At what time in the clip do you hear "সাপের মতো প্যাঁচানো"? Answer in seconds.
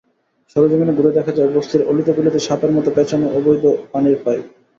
2.39-3.25